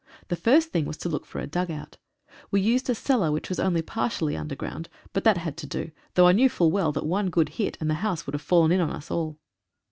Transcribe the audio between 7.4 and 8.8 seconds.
hit, and the house would have fallen